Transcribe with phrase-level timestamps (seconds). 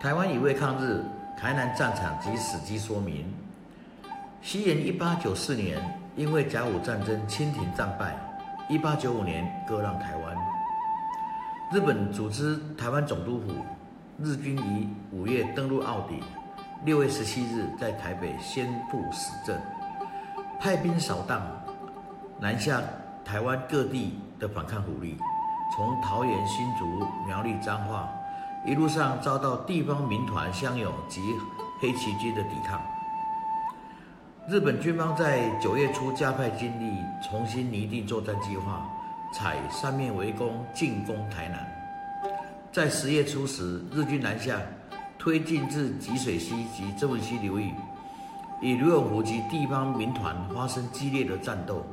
[0.00, 1.04] 台湾已为抗日
[1.36, 3.34] 台南战场及史迹说明。
[4.40, 5.76] 西元一八九四年，
[6.14, 8.16] 因为甲午战争清廷战败，
[8.68, 10.36] 一八九五年割让台湾。
[11.72, 13.52] 日本组织台湾总督府，
[14.22, 16.22] 日军于五月登陆澳底，
[16.84, 19.60] 六月十七日在台北宣布死政，
[20.60, 21.42] 派兵扫荡，
[22.38, 22.80] 南下
[23.24, 25.18] 台湾各地的反抗武力，
[25.74, 28.08] 从桃园、新竹、苗栗、彰化。
[28.68, 31.34] 一路上遭到地方民团乡勇及
[31.80, 32.78] 黑旗军的抵抗。
[34.46, 38.86] 日本军方在九月初加派军力，重新拟定作战计划，
[39.32, 41.66] 采三面围攻进攻台南。
[42.70, 44.60] 在十月初时，日军南下，
[45.18, 47.72] 推进至吉水溪及曾文溪流域，
[48.60, 51.86] 与刘永福及地方民团发生激烈的战斗。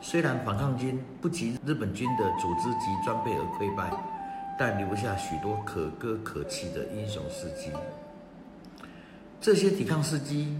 [0.00, 3.90] 虽然反抗军不及日本军的组织及装备而溃败。
[4.58, 7.70] 但留下许多可歌可泣的英雄事迹。
[9.40, 10.58] 这些抵抗事迹，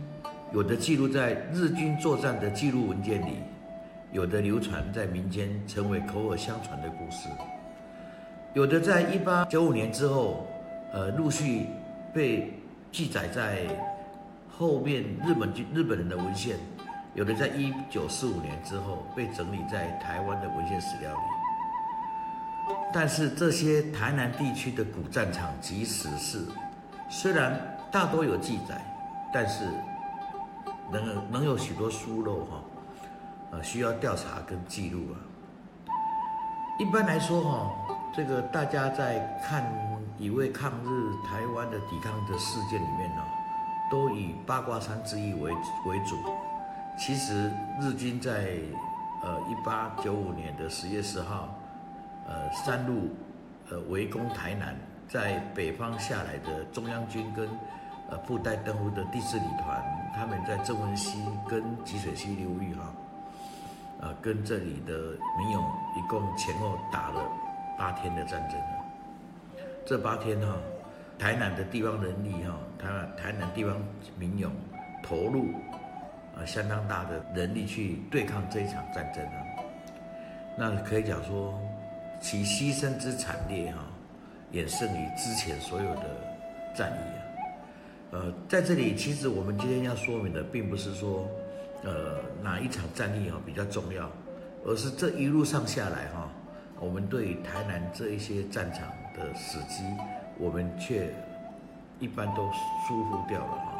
[0.52, 3.38] 有的记录在日军作战的记录文件里，
[4.12, 7.28] 有的流传在民间，成为口耳相传的故事。
[8.54, 10.46] 有的在一八九五年之后，
[10.92, 11.66] 呃，陆续
[12.14, 12.52] 被
[12.92, 13.66] 记载在
[14.48, 16.56] 后面日本军日本人的文献；
[17.14, 21.37] 有的在一九四五年之后被整理在台湾的文献史料里。
[22.92, 26.46] 但是这些台南地区的古战场及史事，
[27.10, 28.82] 虽然大多有记载，
[29.32, 29.68] 但是
[30.90, 32.62] 能能有许多疏漏哈，
[33.52, 35.16] 呃，需要调查跟记录啊。
[36.78, 37.70] 一般来说哈，
[38.14, 39.70] 这个大家在看
[40.18, 43.22] 一位抗日台湾的抵抗的事件里面呢，
[43.90, 45.52] 都以八卦山之役为
[45.86, 46.16] 为主。
[46.98, 48.48] 其实日军在
[49.22, 51.48] 呃一八九五年的十月十号。
[52.28, 53.08] 呃，三路
[53.70, 54.76] 呃围攻台南，
[55.08, 57.48] 在北方下来的中央军跟
[58.10, 59.82] 呃布袋登陆的第四旅团，
[60.14, 62.94] 他们在正文溪跟吉水溪流域哈，
[64.02, 64.92] 呃，跟这里的
[65.38, 65.64] 民勇
[65.96, 67.26] 一共前后打了
[67.78, 68.60] 八天的战争
[69.86, 70.54] 这八天哈，
[71.18, 73.74] 台南的地方人力哈，台台南地方
[74.18, 74.52] 民勇
[75.02, 75.46] 投入
[76.36, 79.40] 呃相当大的人力去对抗这一场战争啊，
[80.58, 81.58] 那可以讲说。
[82.20, 83.78] 其牺牲之惨烈哈，
[84.52, 86.02] 远胜于之前所有的
[86.76, 87.22] 战役啊。
[88.10, 91.28] 呃，在这里，其实我们今天要说明的，并不是说，
[91.84, 94.10] 呃，哪一场战役哈比较重要，
[94.64, 96.28] 而是这一路上下来哈，
[96.80, 98.82] 我们对台南这一些战场
[99.14, 99.84] 的死机，
[100.38, 101.14] 我们却
[101.98, 102.50] 一般都
[102.86, 103.74] 疏忽掉了哈。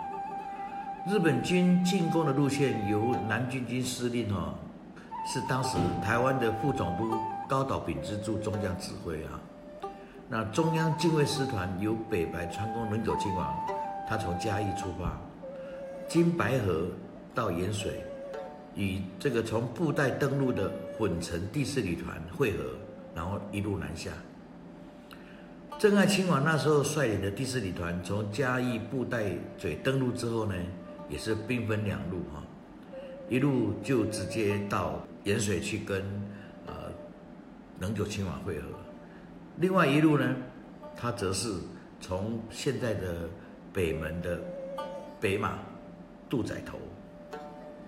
[1.08, 4.54] 日本军进攻的路线由南军军司令哈，
[5.26, 7.18] 是当时台湾的副总督。
[7.48, 9.40] 高岛丙之助中将指挥啊，
[10.28, 13.56] 那中央禁卫师团由北白川宫能久亲王，
[14.06, 15.18] 他从嘉义出发，
[16.06, 16.86] 经白河
[17.34, 18.04] 到盐水，
[18.74, 22.64] 与这个从布袋登陆的混成第四旅团会合，
[23.14, 24.10] 然后一路南下。
[25.78, 30.54] 真爱亲王那时候率领的第四旅团从嘉义布袋嘴登陆之后呢，
[31.08, 32.42] 也是兵分两路哈，
[33.30, 36.04] 一路就直接到盐水去跟。
[37.78, 38.66] 能久亲王会合，
[39.56, 40.34] 另外一路呢，
[40.96, 41.54] 他则是
[42.00, 43.28] 从现在的
[43.72, 44.40] 北门的
[45.20, 45.58] 北马、
[46.28, 46.78] 杜仔头、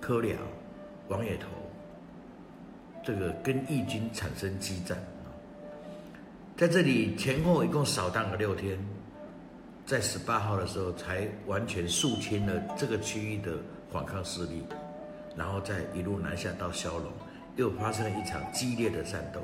[0.01, 0.37] 柯寮、
[1.09, 1.49] 王野头，
[3.05, 4.97] 这个跟义军产生激战，
[6.57, 8.79] 在这里前后一共扫荡了六天，
[9.85, 13.57] 在十八号的时候才完全肃清了这个区域的
[13.93, 14.63] 反抗势力，
[15.37, 17.11] 然后再一路南下到骁龙，
[17.57, 19.43] 又发生了一场激烈的战斗。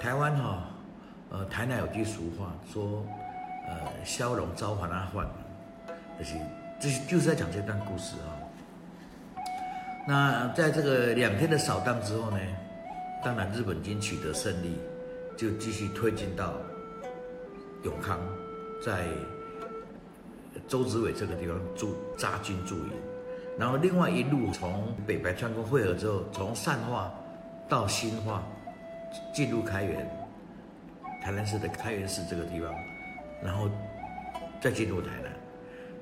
[0.00, 0.64] 台湾哈，
[1.30, 3.04] 呃，台南有句俗话说，
[3.66, 5.26] 呃，骁龙召唤阿焕，
[6.18, 6.34] 就是
[6.78, 8.30] 这就是在讲这段故事啊。
[10.06, 12.38] 那在这个两天的扫荡之后呢，
[13.24, 14.78] 当然日本军取得胜利，
[15.36, 16.54] 就继续推进到
[17.82, 18.18] 永康，
[18.84, 19.04] 在
[20.68, 22.92] 周子伟这个地方驻扎军驻营，
[23.58, 27.12] 然后另外一路从北白川宫会合之后，从善化
[27.68, 28.44] 到新化。
[29.32, 30.08] 进入开元，
[31.22, 32.74] 台南市的开元市这个地方，
[33.42, 33.68] 然后
[34.60, 35.32] 再进入台南。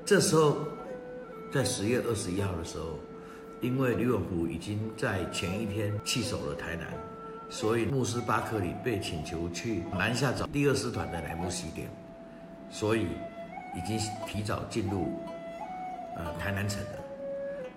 [0.04, 0.58] 这时候，
[1.52, 2.98] 在十月二十一号的时候，
[3.60, 6.86] 因为刘永福已经在前一天弃守了台南，
[7.48, 11.88] 所以穆斯巴克里被请求去南下找第二师团的乃木西点，
[12.70, 13.06] 所以
[13.74, 15.12] 已经提早进入
[16.16, 16.98] 呃台南城了。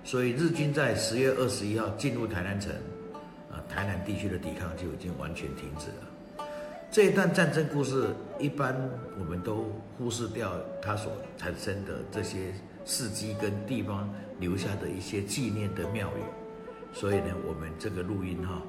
[0.04, 2.72] 所以日军在十月二十一号进入台南城。
[3.70, 6.46] 台南地区的抵抗就已经完全停止了。
[6.92, 8.76] 这一段战争故事，一般
[9.20, 10.52] 我们都忽视掉
[10.82, 12.52] 它所产生的这些
[12.84, 16.22] 事迹跟地方留下的一些纪念的庙宇。
[16.92, 18.64] 所以呢，我们这个录音哈，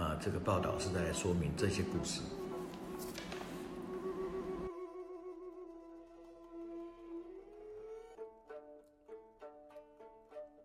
[0.00, 2.20] 啊，这个报道是在说明这些故事。